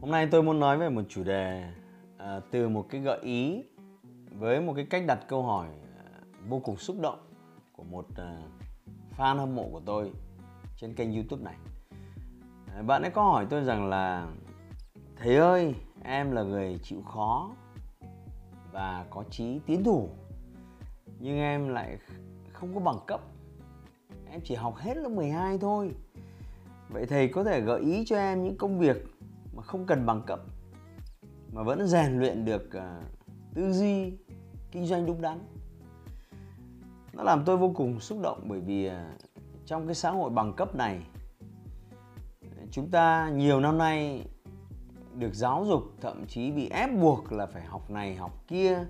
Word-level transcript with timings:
hôm 0.00 0.10
nay 0.10 0.28
tôi 0.30 0.42
muốn 0.42 0.60
nói 0.60 0.78
về 0.78 0.88
một 0.88 1.02
chủ 1.08 1.24
đề 1.24 1.64
à, 2.16 2.40
từ 2.50 2.68
một 2.68 2.86
cái 2.90 3.00
gợi 3.00 3.18
ý 3.22 3.64
với 4.30 4.60
một 4.60 4.72
cái 4.76 4.86
cách 4.90 5.02
đặt 5.06 5.18
câu 5.28 5.42
hỏi 5.42 5.68
à, 5.98 6.20
vô 6.48 6.60
cùng 6.64 6.76
xúc 6.76 6.96
động 7.00 7.18
của 7.72 7.82
một 7.82 8.06
à, 8.16 8.38
fan 9.16 9.36
hâm 9.36 9.54
mộ 9.54 9.68
của 9.72 9.80
tôi 9.86 10.12
trên 10.76 10.94
kênh 10.94 11.14
YouTube 11.14 11.44
này. 11.44 11.56
À, 12.74 12.82
bạn 12.82 13.02
ấy 13.02 13.10
có 13.10 13.22
hỏi 13.22 13.46
tôi 13.50 13.64
rằng 13.64 13.88
là 13.88 14.26
thầy 15.16 15.36
ơi, 15.36 15.74
em 16.04 16.30
là 16.30 16.42
người 16.42 16.78
chịu 16.82 17.02
khó 17.02 17.50
và 18.72 19.06
có 19.10 19.24
chí 19.30 19.60
tiến 19.66 19.84
thủ 19.84 20.08
nhưng 21.18 21.38
em 21.38 21.68
lại 21.68 21.98
không 22.52 22.74
có 22.74 22.80
bằng 22.80 22.98
cấp. 23.06 23.20
Em 24.30 24.40
chỉ 24.44 24.54
học 24.54 24.76
hết 24.76 24.96
lớp 24.96 25.08
12 25.08 25.58
thôi 25.58 25.94
vậy 26.88 27.06
thầy 27.06 27.28
có 27.28 27.44
thể 27.44 27.60
gợi 27.60 27.80
ý 27.80 28.04
cho 28.06 28.16
em 28.16 28.44
những 28.44 28.56
công 28.56 28.78
việc 28.78 29.15
mà 29.56 29.62
không 29.62 29.86
cần 29.86 30.06
bằng 30.06 30.22
cấp 30.26 30.40
mà 31.52 31.62
vẫn 31.62 31.86
rèn 31.86 32.18
luyện 32.18 32.44
được 32.44 32.70
uh, 32.76 32.82
tư 33.54 33.72
duy 33.72 34.12
kinh 34.72 34.86
doanh 34.86 35.06
đúng 35.06 35.20
đắn. 35.20 35.38
Nó 37.12 37.22
làm 37.22 37.44
tôi 37.44 37.56
vô 37.56 37.72
cùng 37.76 38.00
xúc 38.00 38.18
động 38.22 38.40
bởi 38.48 38.60
vì 38.60 38.88
uh, 38.88 38.92
trong 39.66 39.86
cái 39.86 39.94
xã 39.94 40.10
hội 40.10 40.30
bằng 40.30 40.52
cấp 40.52 40.74
này 40.74 41.00
chúng 42.70 42.90
ta 42.90 43.30
nhiều 43.34 43.60
năm 43.60 43.78
nay 43.78 44.26
được 45.14 45.34
giáo 45.34 45.64
dục 45.68 45.82
thậm 46.00 46.26
chí 46.26 46.50
bị 46.50 46.68
ép 46.68 46.90
buộc 47.00 47.32
là 47.32 47.46
phải 47.46 47.62
học 47.64 47.90
này 47.90 48.14
học 48.14 48.44
kia 48.48 48.84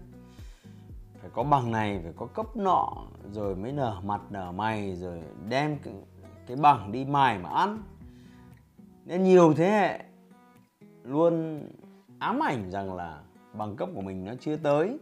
phải 1.21 1.31
có 1.35 1.43
bằng 1.43 1.71
này 1.71 2.01
phải 2.03 2.13
có 2.17 2.27
cấp 2.27 2.57
nọ 2.57 2.93
rồi 3.33 3.57
mới 3.57 3.73
nở 3.73 4.01
mặt 4.05 4.21
nở 4.31 4.53
mày 4.53 4.97
rồi 4.97 5.23
đem 5.49 5.79
cái, 5.79 5.95
cái 6.47 6.57
bằng 6.57 6.93
đi 6.93 7.05
mài 7.05 7.39
mà 7.39 7.49
ăn. 7.49 7.83
Nên 9.05 9.25
nhiều 9.25 9.55
thế 9.55 9.71
hệ 9.71 10.06
luôn 11.07 11.65
ám 12.19 12.43
ảnh 12.43 12.71
rằng 12.71 12.95
là 12.95 13.21
bằng 13.53 13.77
cấp 13.77 13.89
của 13.95 14.01
mình 14.01 14.25
nó 14.25 14.33
chưa 14.41 14.57
tới. 14.57 14.99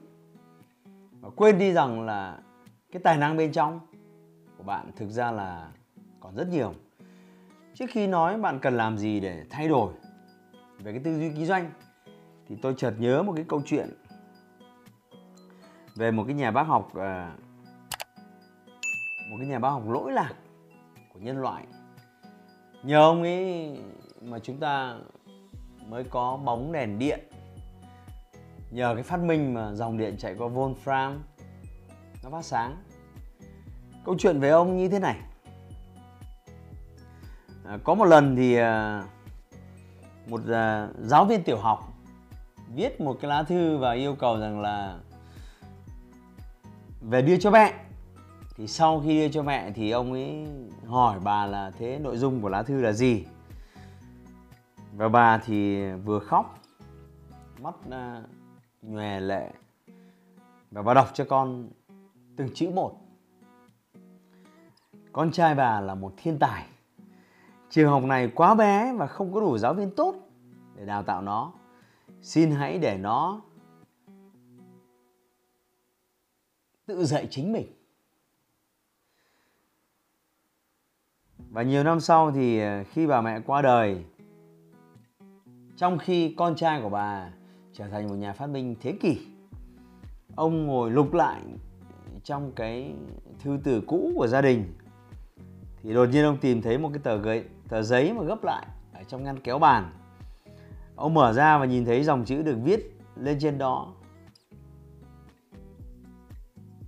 Và 1.21 1.31
quên 1.37 1.59
đi 1.59 1.73
rằng 1.73 2.07
là 2.07 2.39
cái 2.93 3.03
tài 3.03 3.17
năng 3.17 3.37
bên 3.37 3.53
trong 3.53 3.81
của 4.59 4.65
bạn 4.65 4.91
thực 4.97 5.09
ra 5.09 5.31
là 5.31 5.73
còn 6.21 6.35
rất 6.35 6.49
nhiều. 6.49 6.75
Trước 7.75 7.87
khi 7.89 8.07
nói 8.07 8.39
bạn 8.39 8.59
cần 8.59 8.77
làm 8.77 8.99
gì 8.99 9.21
để 9.21 9.45
thay 9.51 9.69
đổi 9.69 9.93
về 10.79 10.93
cái 10.93 11.01
tư 11.05 11.19
duy 11.19 11.31
kinh 11.31 11.47
doanh, 11.47 11.71
thì 12.49 12.57
tôi 12.63 12.75
chợt 12.77 12.95
nhớ 12.99 13.23
một 13.23 13.33
cái 13.37 13.45
câu 13.49 13.63
chuyện 13.67 13.91
về 15.95 16.11
một 16.11 16.25
cái 16.27 16.35
nhà 16.35 16.51
bác 16.51 16.63
học 16.63 16.97
à, 16.97 17.37
một 19.31 19.37
cái 19.39 19.47
nhà 19.49 19.59
bác 19.59 19.71
học 19.71 19.89
lỗi 19.89 20.13
lạc 20.13 20.35
của 21.13 21.19
nhân 21.19 21.41
loại. 21.41 21.67
Nhờ 22.83 23.01
ông 23.01 23.23
ấy 23.23 23.79
mà 24.21 24.39
chúng 24.39 24.59
ta 24.59 24.99
mới 25.89 26.05
có 26.05 26.37
bóng 26.37 26.73
đèn 26.73 26.99
điện. 26.99 27.21
Nhờ 28.71 28.95
cái 28.95 29.03
phát 29.03 29.21
minh 29.21 29.55
mà 29.55 29.73
dòng 29.75 29.99
điện 29.99 30.17
chạy 30.19 30.35
qua 30.39 30.49
Wolfram 30.49 31.19
nó 32.23 32.31
phát 32.31 32.45
sáng. 32.45 32.77
Câu 34.05 34.15
chuyện 34.19 34.41
về 34.41 34.51
ông 34.51 34.77
như 34.77 34.89
thế 34.89 34.99
này. 34.99 35.17
À, 37.65 37.79
có 37.85 37.95
một 37.95 38.05
lần 38.05 38.37
thì 38.37 38.57
à, 38.57 39.03
một 40.27 40.41
à, 40.53 40.89
giáo 41.03 41.25
viên 41.25 41.43
tiểu 41.43 41.59
học 41.59 41.93
viết 42.75 43.01
một 43.01 43.19
cái 43.21 43.29
lá 43.29 43.43
thư 43.43 43.79
và 43.79 43.93
yêu 43.93 44.15
cầu 44.15 44.39
rằng 44.39 44.61
là 44.61 44.99
về 47.01 47.23
đưa 47.23 47.37
cho 47.37 47.51
mẹ. 47.51 47.75
Thì 48.57 48.67
sau 48.67 49.03
khi 49.05 49.21
đưa 49.21 49.29
cho 49.29 49.43
mẹ 49.43 49.71
thì 49.71 49.91
ông 49.91 50.13
ấy 50.13 50.47
hỏi 50.87 51.21
bà 51.25 51.47
là 51.47 51.71
thế 51.79 51.99
nội 51.99 52.17
dung 52.17 52.41
của 52.41 52.49
lá 52.49 52.63
thư 52.63 52.81
là 52.81 52.93
gì? 52.93 53.25
Và 54.97 55.09
bà 55.09 55.39
thì 55.39 55.91
vừa 55.93 56.19
khóc 56.19 56.59
mắt 57.61 57.75
uh, 57.87 58.29
nhòe 58.83 59.21
lệ. 59.21 59.53
Và 60.71 60.83
bà 60.83 60.95
đọc 60.95 61.09
cho 61.15 61.25
con 61.29 61.71
từng 62.37 62.49
chữ 62.55 62.71
một. 62.71 63.01
Con 65.13 65.33
trai 65.33 65.55
bà 65.55 65.81
là 65.81 65.95
một 65.95 66.15
thiên 66.17 66.39
tài. 66.39 66.67
Trường 67.71 67.91
học 67.91 68.03
này 68.03 68.33
quá 68.35 68.55
bé 68.55 68.93
và 68.93 69.07
không 69.07 69.35
có 69.35 69.41
đủ 69.41 69.59
giáo 69.59 69.75
viên 69.75 69.91
tốt 69.91 70.15
để 70.77 70.87
đào 70.87 71.03
tạo 71.03 71.23
nó. 71.23 71.53
Xin 72.23 72.51
hãy 72.51 72.79
để 72.79 72.99
nó 72.99 73.41
tự 76.87 77.05
dạy 77.05 77.27
chính 77.31 77.53
mình. 77.53 77.67
Và 81.51 81.63
nhiều 81.63 81.85
năm 81.85 82.01
sau 82.01 82.33
thì 82.33 82.61
à, 82.61 82.85
khi 82.91 83.07
bà 83.07 83.21
mẹ 83.21 83.41
qua 83.41 83.63
đời 83.63 84.05
trong 85.77 85.99
khi 85.99 86.35
con 86.39 86.57
trai 86.57 86.81
của 86.83 86.89
bà 86.89 87.31
trở 87.73 87.89
thành 87.89 88.09
một 88.09 88.15
nhà 88.15 88.33
phát 88.33 88.47
minh 88.47 88.75
thế 88.81 88.93
kỷ 89.01 89.27
ông 90.37 90.67
ngồi 90.67 90.91
lục 90.91 91.15
lại 91.15 91.43
trong 92.23 92.53
cái 92.53 92.95
thư 93.43 93.59
từ 93.65 93.81
cũ 93.87 94.13
của 94.17 94.27
gia 94.27 94.41
đình 94.41 94.75
thì 95.83 95.95
đột 95.95 96.09
nhiên 96.09 96.25
ông 96.25 96.37
tìm 96.37 96.63
thấy 96.63 96.79
một 96.79 96.91
cái 96.93 96.99
tờ 96.99 97.23
giấy, 97.23 97.45
tờ 97.69 97.83
giấy 97.83 98.13
mà 98.13 98.23
gấp 98.23 98.45
lại 98.45 98.67
ở 98.93 99.05
trong 99.05 99.25
ngăn 99.25 99.41
kéo 99.41 99.59
bàn. 99.59 99.93
Ông 100.97 101.15
mở 101.15 101.33
ra 101.33 101.59
và 101.59 101.65
nhìn 101.65 101.85
thấy 101.85 102.05
dòng 102.05 102.25
chữ 102.25 102.43
được 102.43 102.57
viết 102.65 102.99
lên 103.17 103.39
trên 103.41 103.59
đó. 103.59 103.95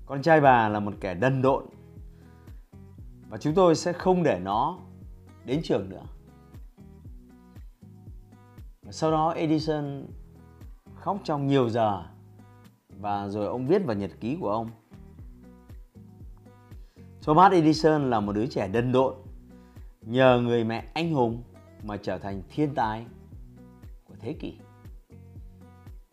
Con 0.06 0.22
trai 0.22 0.40
bà 0.40 0.68
là 0.68 0.80
một 0.80 0.92
kẻ 1.00 1.14
đần 1.14 1.42
độn 1.42 1.64
và 3.28 3.38
chúng 3.38 3.54
tôi 3.54 3.74
sẽ 3.74 3.92
không 3.92 4.22
để 4.22 4.40
nó 4.42 4.78
đến 5.44 5.60
trường 5.62 5.88
nữa 5.88 6.02
sau 8.90 9.10
đó 9.10 9.30
Edison 9.30 10.06
khóc 10.94 11.18
trong 11.24 11.46
nhiều 11.46 11.68
giờ 11.70 12.02
và 12.88 13.28
rồi 13.28 13.46
ông 13.46 13.66
viết 13.66 13.84
vào 13.84 13.96
nhật 13.96 14.10
ký 14.20 14.36
của 14.40 14.50
ông. 14.50 14.70
Thomas 17.22 17.52
Edison 17.52 18.10
là 18.10 18.20
một 18.20 18.32
đứa 18.32 18.46
trẻ 18.46 18.68
đần 18.68 18.92
độn, 18.92 19.14
nhờ 20.02 20.40
người 20.40 20.64
mẹ 20.64 20.90
anh 20.94 21.12
hùng 21.12 21.42
mà 21.82 21.96
trở 21.96 22.18
thành 22.18 22.42
thiên 22.48 22.74
tài 22.74 23.06
của 24.04 24.14
thế 24.20 24.32
kỷ. 24.32 24.54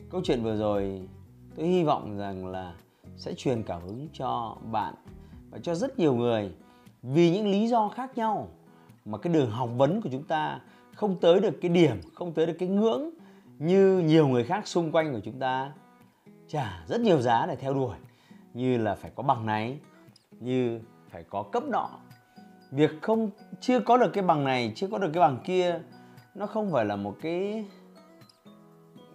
Câu 0.09 0.21
chuyện 0.23 0.43
vừa 0.43 0.57
rồi, 0.57 1.07
tôi 1.55 1.67
hy 1.67 1.83
vọng 1.83 2.17
rằng 2.17 2.45
là 2.45 2.75
sẽ 3.17 3.33
truyền 3.37 3.63
cảm 3.63 3.81
hứng 3.81 4.07
cho 4.13 4.57
bạn 4.71 4.93
và 5.51 5.59
cho 5.63 5.75
rất 5.75 5.99
nhiều 5.99 6.15
người 6.15 6.51
vì 7.01 7.31
những 7.31 7.47
lý 7.47 7.67
do 7.67 7.89
khác 7.89 8.17
nhau 8.17 8.47
mà 9.05 9.17
cái 9.17 9.33
đường 9.33 9.51
học 9.51 9.69
vấn 9.77 10.01
của 10.01 10.09
chúng 10.11 10.23
ta 10.23 10.59
không 10.95 11.19
tới 11.19 11.39
được 11.39 11.57
cái 11.61 11.69
điểm, 11.69 12.01
không 12.13 12.33
tới 12.33 12.45
được 12.45 12.55
cái 12.59 12.69
ngưỡng 12.69 13.09
như 13.59 13.99
nhiều 13.99 14.27
người 14.27 14.43
khác 14.43 14.67
xung 14.67 14.91
quanh 14.91 15.13
của 15.13 15.19
chúng 15.23 15.39
ta. 15.39 15.71
Trả 16.47 16.83
rất 16.87 17.01
nhiều 17.01 17.21
giá 17.21 17.45
để 17.45 17.55
theo 17.55 17.73
đuổi. 17.73 17.95
Như 18.53 18.77
là 18.77 18.95
phải 18.95 19.11
có 19.15 19.23
bằng 19.23 19.45
này, 19.45 19.79
như 20.39 20.79
phải 21.09 21.23
có 21.23 21.43
cấp 21.43 21.63
nọ. 21.63 21.89
Việc 22.71 22.91
không, 23.01 23.29
chưa 23.61 23.79
có 23.79 23.97
được 23.97 24.09
cái 24.13 24.23
bằng 24.23 24.43
này, 24.43 24.71
chưa 24.75 24.87
có 24.87 24.97
được 24.97 25.09
cái 25.13 25.21
bằng 25.21 25.37
kia, 25.43 25.79
nó 26.35 26.45
không 26.45 26.71
phải 26.71 26.85
là 26.85 26.95
một 26.95 27.15
cái 27.21 27.65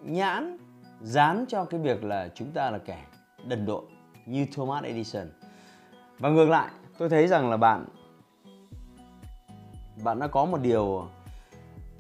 nhãn 0.01 0.59
dán 1.01 1.45
cho 1.49 1.65
cái 1.65 1.81
việc 1.81 2.05
là 2.05 2.29
chúng 2.35 2.51
ta 2.51 2.71
là 2.71 2.79
kẻ 2.79 3.05
đần 3.45 3.67
độn 3.67 3.85
như 4.27 4.47
Thomas 4.55 4.85
Edison. 4.85 5.27
Và 6.19 6.29
ngược 6.29 6.49
lại, 6.49 6.71
tôi 6.99 7.09
thấy 7.09 7.27
rằng 7.27 7.51
là 7.51 7.57
bạn 7.57 7.85
bạn 10.05 10.19
đã 10.19 10.27
có 10.27 10.45
một 10.45 10.59
điều 10.63 11.09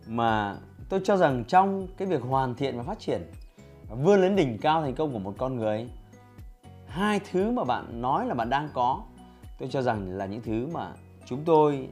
mà 0.09 0.57
tôi 0.89 1.01
cho 1.05 1.17
rằng 1.17 1.45
trong 1.45 1.87
cái 1.97 2.09
việc 2.09 2.23
hoàn 2.23 2.55
thiện 2.55 2.77
và 2.77 2.83
phát 2.83 2.99
triển 2.99 3.31
và 3.89 3.97
vươn 3.97 4.21
lên 4.21 4.37
đỉnh 4.37 4.59
cao 4.59 4.83
thành 4.83 4.95
công 4.95 5.13
của 5.13 5.19
một 5.19 5.35
con 5.39 5.57
người, 5.57 5.89
hai 6.87 7.21
thứ 7.31 7.51
mà 7.51 7.65
bạn 7.65 8.03
nói 8.03 8.27
là 8.27 8.35
bạn 8.35 8.51
đang 8.51 8.69
có, 8.75 9.03
tôi 9.59 9.69
cho 9.73 9.83
rằng 9.83 10.11
là 10.11 10.27
những 10.27 10.43
thứ 10.43 10.67
mà 10.73 10.93
chúng 11.27 11.45
tôi 11.45 11.89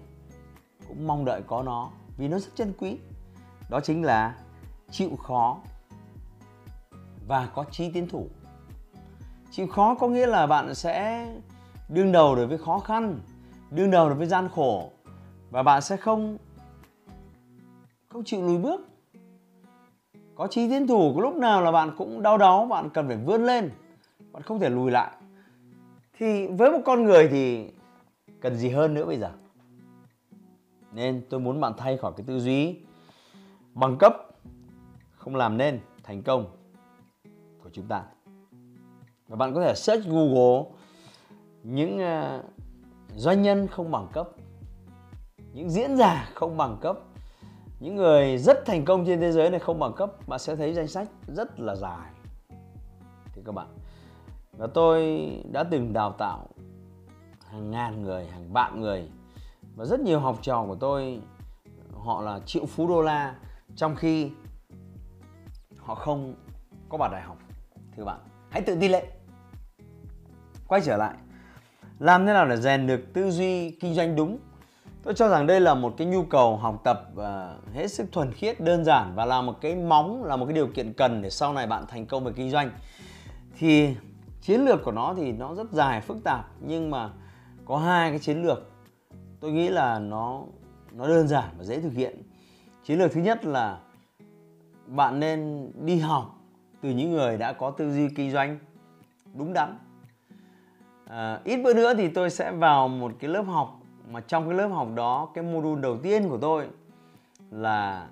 cũng 0.88 1.06
mong 1.06 1.24
đợi 1.24 1.42
có 1.46 1.62
nó, 1.62 1.90
vì 2.16 2.28
nó 2.28 2.38
rất 2.38 2.50
chân 2.54 2.72
quý. 2.78 2.98
Đó 3.70 3.80
chính 3.80 4.04
là 4.04 4.34
chịu 4.90 5.16
khó 5.16 5.58
và 7.26 7.48
có 7.54 7.64
chí 7.70 7.90
tiến 7.90 8.08
thủ. 8.08 8.28
Chịu 9.50 9.66
khó 9.66 9.94
có 9.94 10.08
nghĩa 10.08 10.26
là 10.26 10.46
bạn 10.46 10.74
sẽ 10.74 11.26
đương 11.88 12.12
đầu 12.12 12.36
đối 12.36 12.46
với 12.46 12.58
khó 12.58 12.78
khăn, 12.78 13.18
đương 13.70 13.90
đầu 13.90 14.08
đối 14.08 14.18
với 14.18 14.26
gian 14.26 14.48
khổ, 14.54 14.90
và 15.50 15.62
bạn 15.62 15.82
sẽ 15.82 15.96
không 15.96 16.38
không 18.16 18.24
chịu 18.24 18.42
lùi 18.42 18.58
bước. 18.58 18.80
Có 20.34 20.46
chí 20.46 20.68
tiến 20.68 20.86
thủ, 20.86 21.12
có 21.14 21.20
lúc 21.20 21.34
nào 21.34 21.62
là 21.62 21.72
bạn 21.72 21.90
cũng 21.96 22.22
đau 22.22 22.38
đáu, 22.38 22.66
bạn 22.66 22.90
cần 22.90 23.06
phải 23.06 23.16
vươn 23.16 23.44
lên, 23.44 23.70
bạn 24.32 24.42
không 24.42 24.58
thể 24.58 24.70
lùi 24.70 24.90
lại. 24.90 25.12
Thì 26.18 26.46
với 26.46 26.72
một 26.72 26.78
con 26.84 27.04
người 27.04 27.28
thì 27.28 27.70
cần 28.40 28.56
gì 28.56 28.68
hơn 28.68 28.94
nữa 28.94 29.06
bây 29.06 29.18
giờ? 29.18 29.32
Nên 30.92 31.22
tôi 31.30 31.40
muốn 31.40 31.60
bạn 31.60 31.72
thay 31.78 31.96
khỏi 31.96 32.12
cái 32.16 32.26
tư 32.26 32.40
duy 32.40 32.76
bằng 33.74 33.96
cấp, 33.98 34.16
không 35.16 35.36
làm 35.36 35.56
nên 35.56 35.80
thành 36.02 36.22
công 36.22 36.46
của 37.62 37.70
chúng 37.72 37.86
ta. 37.86 38.04
Và 39.28 39.36
bạn 39.36 39.54
có 39.54 39.62
thể 39.62 39.74
search 39.74 40.06
Google 40.06 40.70
những 41.62 41.98
ờ, 41.98 42.42
doanh 43.16 43.42
nhân 43.42 43.66
không 43.66 43.90
bằng 43.90 44.08
cấp, 44.12 44.28
những 45.52 45.70
diễn 45.70 45.96
giả 45.96 46.30
không 46.34 46.56
bằng 46.56 46.78
cấp 46.80 46.98
những 47.80 47.96
người 47.96 48.38
rất 48.38 48.66
thành 48.66 48.84
công 48.84 49.06
trên 49.06 49.20
thế 49.20 49.32
giới 49.32 49.50
này 49.50 49.60
không 49.60 49.78
bằng 49.78 49.92
cấp, 49.96 50.28
bạn 50.28 50.38
sẽ 50.38 50.56
thấy 50.56 50.74
danh 50.74 50.88
sách 50.88 51.08
rất 51.26 51.60
là 51.60 51.74
dài. 51.74 52.10
Thì 53.32 53.42
các 53.44 53.52
bạn, 53.54 53.66
và 54.52 54.66
tôi 54.66 55.28
đã 55.52 55.64
từng 55.64 55.92
đào 55.92 56.12
tạo 56.12 56.48
hàng 57.50 57.70
ngàn 57.70 58.02
người, 58.02 58.26
hàng 58.26 58.52
vạn 58.52 58.80
người, 58.80 59.08
và 59.74 59.84
rất 59.84 60.00
nhiều 60.00 60.20
học 60.20 60.38
trò 60.42 60.64
của 60.68 60.74
tôi, 60.74 61.20
họ 61.94 62.22
là 62.22 62.40
triệu 62.46 62.66
phú 62.66 62.88
đô 62.88 63.02
la, 63.02 63.34
trong 63.76 63.96
khi 63.96 64.30
họ 65.78 65.94
không 65.94 66.34
có 66.88 66.98
bằng 66.98 67.12
đại 67.12 67.22
học. 67.22 67.38
Thưa 67.96 68.04
bạn, 68.04 68.20
hãy 68.50 68.62
tự 68.62 68.76
tin 68.80 68.92
lên. 68.92 69.04
Quay 70.68 70.80
trở 70.80 70.96
lại, 70.96 71.14
làm 71.98 72.26
thế 72.26 72.32
nào 72.32 72.48
để 72.48 72.56
rèn 72.56 72.86
được 72.86 73.00
tư 73.14 73.30
duy 73.30 73.70
kinh 73.70 73.94
doanh 73.94 74.16
đúng? 74.16 74.38
Tôi 75.06 75.14
cho 75.14 75.28
rằng 75.28 75.46
đây 75.46 75.60
là 75.60 75.74
một 75.74 75.94
cái 75.96 76.06
nhu 76.06 76.22
cầu 76.22 76.56
học 76.56 76.80
tập 76.84 77.10
uh, 77.12 77.74
hết 77.74 77.88
sức 77.88 78.12
thuần 78.12 78.32
khiết 78.32 78.60
đơn 78.60 78.84
giản 78.84 79.12
và 79.14 79.24
là 79.24 79.42
một 79.42 79.60
cái 79.60 79.74
móng 79.74 80.24
là 80.24 80.36
một 80.36 80.46
cái 80.46 80.54
điều 80.54 80.66
kiện 80.66 80.92
cần 80.92 81.22
để 81.22 81.30
sau 81.30 81.52
này 81.52 81.66
bạn 81.66 81.84
thành 81.88 82.06
công 82.06 82.24
về 82.24 82.32
kinh 82.36 82.50
doanh. 82.50 82.70
Thì 83.58 83.94
chiến 84.40 84.60
lược 84.60 84.84
của 84.84 84.92
nó 84.92 85.14
thì 85.16 85.32
nó 85.32 85.54
rất 85.54 85.72
dài 85.72 86.00
phức 86.00 86.24
tạp 86.24 86.46
nhưng 86.60 86.90
mà 86.90 87.10
có 87.64 87.78
hai 87.78 88.10
cái 88.10 88.18
chiến 88.18 88.42
lược. 88.42 88.70
Tôi 89.40 89.52
nghĩ 89.52 89.68
là 89.68 89.98
nó 89.98 90.42
nó 90.92 91.08
đơn 91.08 91.28
giản 91.28 91.48
và 91.58 91.64
dễ 91.64 91.80
thực 91.80 91.92
hiện. 91.92 92.22
Chiến 92.84 92.98
lược 92.98 93.12
thứ 93.12 93.20
nhất 93.20 93.44
là 93.44 93.78
bạn 94.86 95.20
nên 95.20 95.70
đi 95.86 95.98
học 95.98 96.38
từ 96.82 96.90
những 96.90 97.12
người 97.12 97.36
đã 97.36 97.52
có 97.52 97.70
tư 97.70 97.92
duy 97.92 98.08
kinh 98.08 98.30
doanh 98.30 98.58
đúng 99.34 99.52
đắn. 99.52 99.78
À, 101.08 101.40
ít 101.44 101.56
bữa 101.56 101.74
nữa 101.74 101.94
thì 101.94 102.08
tôi 102.08 102.30
sẽ 102.30 102.52
vào 102.52 102.88
một 102.88 103.12
cái 103.20 103.30
lớp 103.30 103.42
học 103.42 103.75
mà 104.10 104.20
trong 104.20 104.48
cái 104.48 104.58
lớp 104.58 104.68
học 104.68 104.88
đó, 104.94 105.28
cái 105.34 105.44
module 105.44 105.82
đầu 105.82 105.98
tiên 106.02 106.28
của 106.28 106.38
tôi 106.38 106.66
là 107.50 108.08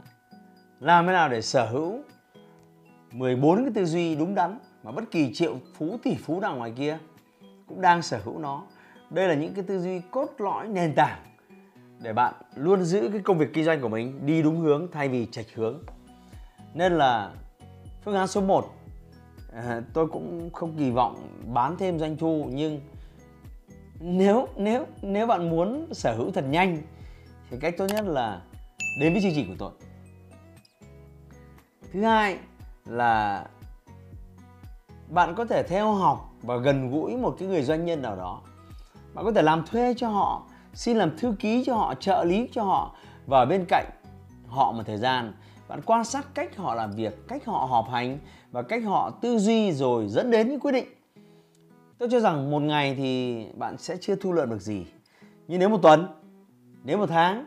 làm 0.81 1.06
thế 1.06 1.12
nào 1.12 1.29
để 1.29 1.43
sở 1.43 1.67
hữu 1.67 1.99
14 3.12 3.64
cái 3.64 3.73
tư 3.75 3.85
duy 3.85 4.17
đúng 4.17 4.35
đắn 4.35 4.58
mà 4.82 4.93
bất 4.93 5.11
kỳ 5.11 5.35
triệu 5.35 5.56
phú, 5.75 5.99
tỷ 6.02 6.14
phú 6.14 6.41
nào 6.41 6.56
ngoài 6.56 6.73
kia 6.76 6.99
cũng 7.67 7.81
đang 7.81 8.02
sở 8.02 8.20
hữu 8.25 8.38
nó. 8.38 8.62
Đây 9.11 9.29
là 9.29 9.35
những 9.35 9.55
cái 9.55 9.64
tư 9.64 9.81
duy 9.81 10.00
cốt 10.11 10.29
lõi 10.38 10.69
nền 10.69 10.94
tảng 10.94 11.19
để 11.99 12.12
bạn 12.12 12.35
luôn 12.55 12.85
giữ 12.85 13.08
cái 13.12 13.20
công 13.25 13.38
việc 13.38 13.52
kinh 13.52 13.64
doanh 13.64 13.81
của 13.81 13.88
mình 13.88 14.26
đi 14.26 14.43
đúng 14.43 14.61
hướng 14.61 14.88
thay 14.93 15.08
vì 15.08 15.26
chệch 15.26 15.55
hướng. 15.55 15.82
Nên 16.75 16.93
là 16.99 17.32
phương 18.05 18.14
án 18.14 18.26
số 18.26 18.41
1 18.41 18.75
à, 19.52 19.82
tôi 19.93 20.06
cũng 20.06 20.50
không 20.52 20.75
kỳ 20.79 20.91
vọng 20.91 21.29
bán 21.55 21.76
thêm 21.76 21.99
doanh 21.99 22.17
thu, 22.17 22.49
nhưng 22.52 22.81
nếu 24.00 24.49
nếu 24.56 24.87
nếu 25.02 25.26
bạn 25.26 25.50
muốn 25.50 25.87
sở 25.93 26.14
hữu 26.14 26.31
thật 26.31 26.44
nhanh, 26.49 26.82
thì 27.50 27.56
cách 27.61 27.75
tốt 27.79 27.87
nhất 27.87 28.05
là 28.05 28.43
đến 29.00 29.12
với 29.12 29.23
chương 29.23 29.32
trình 29.35 29.49
của 29.49 29.56
tôi. 29.58 29.70
Thứ 31.93 32.02
hai 32.02 32.38
là 32.85 33.46
bạn 35.08 35.35
có 35.35 35.44
thể 35.44 35.62
theo 35.62 35.93
học 35.93 36.32
và 36.43 36.56
gần 36.56 36.91
gũi 36.91 37.17
một 37.17 37.37
cái 37.38 37.49
người 37.49 37.62
doanh 37.62 37.85
nhân 37.85 38.02
nào 38.02 38.17
đó. 38.17 38.41
Bạn 39.14 39.25
có 39.25 39.32
thể 39.32 39.43
làm 39.43 39.67
thuê 39.67 39.94
cho 39.96 40.08
họ, 40.08 40.43
xin 40.75 40.96
làm 40.96 41.19
thư 41.19 41.35
ký 41.38 41.62
cho 41.67 41.75
họ, 41.75 41.94
trợ 41.94 42.25
lý 42.25 42.49
cho 42.52 42.62
họ, 42.62 42.96
và 43.26 43.38
ở 43.38 43.46
bên 43.46 43.64
cạnh 43.69 43.87
họ 44.46 44.73
một 44.73 44.82
thời 44.87 44.99
gian, 44.99 45.32
bạn 45.69 45.81
quan 45.87 46.05
sát 46.05 46.26
cách 46.35 46.56
họ 46.56 46.75
làm 46.75 46.91
việc, 46.91 47.29
cách 47.29 47.44
họ 47.46 47.67
họp 47.70 47.91
hành 47.91 48.19
và 48.50 48.62
cách 48.62 48.82
họ 48.85 49.11
tư 49.11 49.38
duy 49.38 49.73
rồi 49.73 50.08
dẫn 50.08 50.31
đến 50.31 50.49
những 50.49 50.61
quyết 50.61 50.73
định 50.73 50.94
tôi 51.99 52.08
cho 52.12 52.20
rằng 52.20 52.50
một 52.50 52.62
ngày 52.62 52.94
thì 52.94 53.44
bạn 53.56 53.79
sẽ 53.79 53.96
chưa 54.00 54.17
thu 54.17 54.32
lợi 54.32 54.46
được 54.46 54.61
gì. 54.61 54.87
Nhưng 55.49 55.61
nếu 55.61 55.69
một 55.69 55.79
tuần, 55.82 56.06
nếu 56.85 56.99
một 56.99 57.08
tháng, 57.08 57.46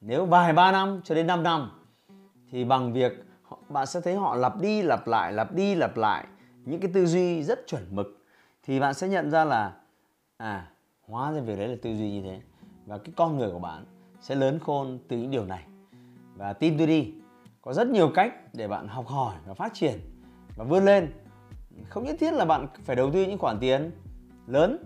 nếu 0.00 0.26
vài 0.26 0.52
ba 0.52 0.72
năm 0.72 1.00
cho 1.04 1.14
đến 1.14 1.26
5 1.26 1.42
năm, 1.42 1.70
thì 2.50 2.64
bằng 2.64 2.92
việc 2.92 3.24
bạn 3.68 3.86
sẽ 3.86 4.00
thấy 4.00 4.14
họ 4.14 4.34
lặp 4.34 4.60
đi 4.60 4.82
lặp 4.82 5.06
lại, 5.06 5.32
lặp 5.32 5.54
đi 5.54 5.74
lặp 5.74 5.96
lại 5.96 6.26
những 6.64 6.80
cái 6.80 6.90
tư 6.94 7.06
duy 7.06 7.42
rất 7.42 7.66
chuẩn 7.66 7.86
mực, 7.90 8.24
thì 8.62 8.80
bạn 8.80 8.94
sẽ 8.94 9.08
nhận 9.08 9.30
ra 9.30 9.44
là 9.44 9.72
à 10.36 10.68
hóa 11.08 11.32
ra 11.32 11.40
việc 11.40 11.58
đấy 11.58 11.68
là 11.68 11.76
tư 11.82 11.96
duy 11.96 12.10
như 12.10 12.22
thế. 12.22 12.40
Và 12.86 12.98
cái 12.98 13.12
con 13.16 13.38
người 13.38 13.50
của 13.50 13.58
bạn 13.58 13.84
sẽ 14.20 14.34
lớn 14.34 14.58
khôn 14.58 14.98
từ 15.08 15.16
những 15.16 15.30
điều 15.30 15.44
này. 15.44 15.64
Và 16.36 16.52
tin 16.52 16.78
tôi 16.78 16.86
đi, 16.86 17.14
có 17.62 17.72
rất 17.72 17.88
nhiều 17.88 18.10
cách 18.14 18.34
để 18.52 18.68
bạn 18.68 18.88
học 18.88 19.06
hỏi 19.06 19.34
và 19.46 19.54
phát 19.54 19.74
triển 19.74 20.00
và 20.56 20.64
vươn 20.64 20.84
lên 20.84 21.12
không 21.88 22.04
nhất 22.04 22.16
thiết 22.20 22.34
là 22.34 22.44
bạn 22.44 22.66
phải 22.84 22.96
đầu 22.96 23.10
tư 23.10 23.22
những 23.22 23.38
khoản 23.38 23.58
tiền 23.58 23.90
lớn. 24.46 24.78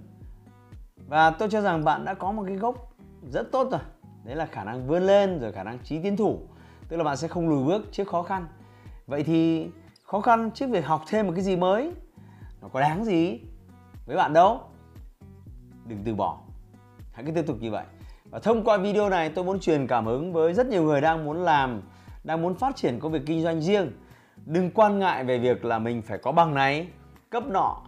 Và 1.08 1.30
tôi 1.30 1.48
cho 1.50 1.60
rằng 1.60 1.84
bạn 1.84 2.04
đã 2.04 2.14
có 2.14 2.32
một 2.32 2.44
cái 2.46 2.56
gốc 2.56 2.92
rất 3.30 3.52
tốt 3.52 3.68
rồi. 3.70 3.80
Đấy 4.24 4.36
là 4.36 4.46
khả 4.46 4.64
năng 4.64 4.86
vươn 4.86 5.02
lên, 5.02 5.38
rồi 5.40 5.52
khả 5.52 5.62
năng 5.62 5.78
trí 5.78 6.02
tiến 6.02 6.16
thủ. 6.16 6.40
Tức 6.88 6.96
là 6.96 7.04
bạn 7.04 7.16
sẽ 7.16 7.28
không 7.28 7.48
lùi 7.48 7.64
bước 7.64 7.82
trước 7.92 8.08
khó 8.08 8.22
khăn. 8.22 8.46
Vậy 9.06 9.22
thì 9.22 9.68
khó 10.02 10.20
khăn 10.20 10.50
trước 10.50 10.66
việc 10.70 10.86
học 10.86 11.02
thêm 11.08 11.26
một 11.26 11.32
cái 11.36 11.44
gì 11.44 11.56
mới, 11.56 11.92
nó 12.62 12.68
có 12.68 12.80
đáng 12.80 13.04
gì 13.04 13.40
với 14.06 14.16
bạn 14.16 14.32
đâu? 14.32 14.60
Đừng 15.86 16.02
từ 16.04 16.14
bỏ. 16.14 16.38
Hãy 17.12 17.24
cứ 17.24 17.32
tiếp 17.32 17.44
tục 17.46 17.56
như 17.60 17.70
vậy. 17.70 17.84
Và 18.30 18.38
thông 18.38 18.64
qua 18.64 18.78
video 18.78 19.08
này, 19.08 19.30
tôi 19.30 19.44
muốn 19.44 19.60
truyền 19.60 19.86
cảm 19.86 20.06
hứng 20.06 20.32
với 20.32 20.54
rất 20.54 20.66
nhiều 20.66 20.82
người 20.82 21.00
đang 21.00 21.24
muốn 21.24 21.44
làm, 21.44 21.82
đang 22.24 22.42
muốn 22.42 22.54
phát 22.54 22.76
triển 22.76 23.00
công 23.00 23.12
việc 23.12 23.22
kinh 23.26 23.42
doanh 23.42 23.60
riêng 23.60 23.92
đừng 24.46 24.70
quan 24.70 24.98
ngại 24.98 25.24
về 25.24 25.38
việc 25.38 25.64
là 25.64 25.78
mình 25.78 26.02
phải 26.02 26.18
có 26.18 26.32
bằng 26.32 26.54
này. 26.54 26.88
Cấp 27.30 27.46
nọ 27.46 27.82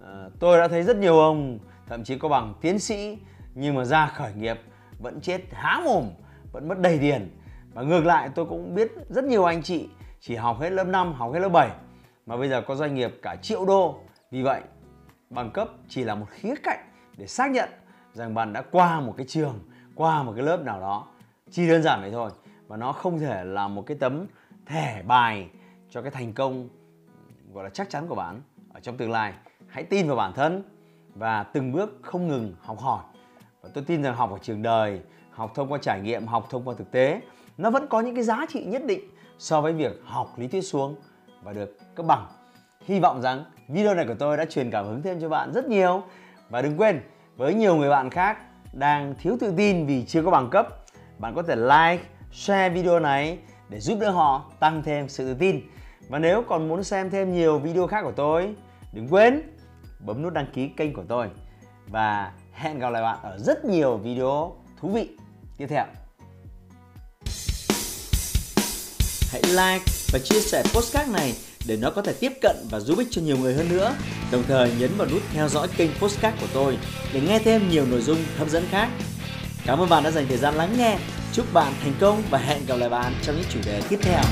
à, 0.00 0.28
tôi 0.40 0.58
đã 0.58 0.68
thấy 0.68 0.82
rất 0.82 0.96
nhiều 0.96 1.18
ông 1.18 1.58
thậm 1.88 2.04
chí 2.04 2.18
có 2.18 2.28
bằng 2.28 2.54
tiến 2.60 2.78
sĩ 2.78 3.18
nhưng 3.54 3.74
mà 3.74 3.84
ra 3.84 4.06
khởi 4.06 4.32
nghiệp 4.34 4.60
vẫn 4.98 5.20
chết 5.20 5.40
há 5.52 5.80
mồm 5.84 6.04
vẫn 6.52 6.68
mất 6.68 6.78
đầy 6.78 6.98
tiền. 6.98 7.38
Và 7.72 7.82
ngược 7.82 8.04
lại 8.04 8.28
tôi 8.34 8.46
cũng 8.46 8.74
biết 8.74 8.92
rất 9.08 9.24
nhiều 9.24 9.44
anh 9.44 9.62
chị 9.62 9.88
chỉ 10.20 10.34
học 10.36 10.60
hết 10.60 10.70
lớp 10.70 10.84
5, 10.84 11.12
học 11.12 11.32
hết 11.32 11.40
lớp 11.40 11.48
7 11.48 11.70
mà 12.26 12.36
bây 12.36 12.48
giờ 12.48 12.62
có 12.62 12.74
doanh 12.74 12.94
nghiệp 12.94 13.18
cả 13.22 13.36
triệu 13.42 13.64
đô. 13.66 14.00
Vì 14.30 14.42
vậy 14.42 14.60
bằng 15.30 15.50
cấp 15.50 15.68
chỉ 15.88 16.04
là 16.04 16.14
một 16.14 16.26
khía 16.30 16.54
cạnh 16.62 16.84
để 17.16 17.26
xác 17.26 17.50
nhận 17.50 17.68
rằng 18.12 18.34
bạn 18.34 18.52
đã 18.52 18.62
qua 18.70 19.00
một 19.00 19.14
cái 19.16 19.26
trường 19.28 19.60
qua 19.94 20.22
một 20.22 20.32
cái 20.36 20.44
lớp 20.44 20.62
nào 20.64 20.80
đó. 20.80 21.06
Chỉ 21.50 21.68
đơn 21.68 21.82
giản 21.82 22.00
vậy 22.00 22.10
thôi 22.10 22.30
và 22.68 22.76
nó 22.76 22.92
không 22.92 23.18
thể 23.18 23.44
là 23.44 23.68
một 23.68 23.82
cái 23.86 23.96
tấm 24.00 24.26
thẻ 24.66 25.02
bài 25.06 25.48
cho 25.92 26.02
cái 26.02 26.10
thành 26.10 26.32
công, 26.32 26.68
gọi 27.52 27.64
là 27.64 27.70
chắc 27.70 27.90
chắn 27.90 28.06
của 28.08 28.14
bạn 28.14 28.42
ở 28.72 28.80
trong 28.80 28.96
tương 28.96 29.10
lai. 29.10 29.32
Hãy 29.68 29.84
tin 29.84 30.06
vào 30.06 30.16
bản 30.16 30.32
thân 30.34 30.62
và 31.14 31.42
từng 31.42 31.72
bước 31.72 31.98
không 32.02 32.28
ngừng 32.28 32.54
học 32.60 32.78
hỏi. 32.78 33.02
Và 33.62 33.70
tôi 33.74 33.84
tin 33.84 34.02
rằng 34.02 34.14
học 34.14 34.30
ở 34.32 34.38
trường 34.42 34.62
đời, 34.62 35.00
học 35.30 35.52
thông 35.54 35.72
qua 35.72 35.78
trải 35.82 36.00
nghiệm, 36.00 36.26
học 36.26 36.46
thông 36.50 36.68
qua 36.68 36.74
thực 36.78 36.90
tế, 36.90 37.20
nó 37.58 37.70
vẫn 37.70 37.86
có 37.86 38.00
những 38.00 38.14
cái 38.14 38.24
giá 38.24 38.46
trị 38.48 38.64
nhất 38.64 38.82
định 38.84 39.00
so 39.38 39.60
với 39.60 39.72
việc 39.72 39.92
học 40.04 40.38
lý 40.38 40.48
thuyết 40.48 40.60
xuống 40.60 40.96
và 41.42 41.52
được 41.52 41.78
cấp 41.94 42.06
bằng. 42.06 42.26
Hy 42.84 43.00
vọng 43.00 43.22
rằng 43.22 43.44
video 43.68 43.94
này 43.94 44.06
của 44.06 44.16
tôi 44.18 44.36
đã 44.36 44.44
truyền 44.44 44.70
cảm 44.70 44.86
hứng 44.86 45.02
thêm 45.02 45.20
cho 45.20 45.28
bạn 45.28 45.52
rất 45.52 45.66
nhiều. 45.66 46.02
Và 46.48 46.62
đừng 46.62 46.76
quên, 46.76 47.00
với 47.36 47.54
nhiều 47.54 47.76
người 47.76 47.90
bạn 47.90 48.10
khác 48.10 48.38
đang 48.72 49.14
thiếu 49.18 49.36
tự 49.40 49.54
tin 49.56 49.86
vì 49.86 50.04
chưa 50.04 50.22
có 50.22 50.30
bằng 50.30 50.48
cấp, 50.50 50.68
bạn 51.18 51.34
có 51.34 51.42
thể 51.42 51.56
like, 51.56 52.04
share 52.32 52.70
video 52.70 53.00
này 53.00 53.38
để 53.68 53.80
giúp 53.80 53.98
đỡ 54.00 54.10
họ 54.10 54.50
tăng 54.60 54.82
thêm 54.82 55.08
sự 55.08 55.24
tự 55.24 55.34
tin 55.40 55.60
và 56.12 56.18
nếu 56.18 56.42
còn 56.48 56.68
muốn 56.68 56.84
xem 56.84 57.10
thêm 57.10 57.32
nhiều 57.32 57.58
video 57.58 57.86
khác 57.86 58.02
của 58.02 58.12
tôi, 58.12 58.54
đừng 58.92 59.08
quên 59.10 59.42
bấm 59.98 60.22
nút 60.22 60.32
đăng 60.32 60.46
ký 60.54 60.68
kênh 60.68 60.94
của 60.94 61.04
tôi 61.08 61.28
và 61.88 62.32
hẹn 62.52 62.78
gặp 62.78 62.90
lại 62.90 63.02
bạn 63.02 63.18
ở 63.22 63.38
rất 63.38 63.64
nhiều 63.64 63.96
video 63.96 64.56
thú 64.80 64.88
vị 64.88 65.08
tiếp 65.58 65.66
theo 65.68 65.84
hãy 69.32 69.42
like 69.42 69.84
và 70.12 70.18
chia 70.24 70.40
sẻ 70.40 70.62
postcard 70.74 71.12
này 71.12 71.34
để 71.66 71.76
nó 71.76 71.90
có 71.90 72.02
thể 72.02 72.12
tiếp 72.20 72.32
cận 72.42 72.56
và 72.70 72.80
giúp 72.80 72.98
ích 72.98 73.08
cho 73.10 73.22
nhiều 73.22 73.36
người 73.36 73.54
hơn 73.54 73.68
nữa. 73.68 73.94
Đồng 74.32 74.42
thời 74.48 74.72
nhấn 74.78 74.90
vào 74.96 75.08
nút 75.10 75.22
theo 75.32 75.48
dõi 75.48 75.68
kênh 75.76 75.90
postcard 76.00 76.40
của 76.40 76.48
tôi 76.52 76.78
để 77.12 77.20
nghe 77.20 77.38
thêm 77.38 77.70
nhiều 77.70 77.86
nội 77.86 78.00
dung 78.00 78.18
hấp 78.38 78.48
dẫn 78.48 78.64
khác. 78.70 78.88
Cảm 79.66 79.78
ơn 79.78 79.88
bạn 79.88 80.02
đã 80.04 80.10
dành 80.10 80.26
thời 80.28 80.38
gian 80.38 80.54
lắng 80.54 80.74
nghe. 80.78 80.98
Chúc 81.32 81.46
bạn 81.52 81.72
thành 81.82 81.94
công 82.00 82.22
và 82.30 82.38
hẹn 82.38 82.66
gặp 82.66 82.76
lại 82.76 82.88
bạn 82.88 83.12
trong 83.22 83.36
những 83.36 83.46
chủ 83.50 83.60
đề 83.66 83.82
tiếp 83.88 83.98
theo. 84.02 84.22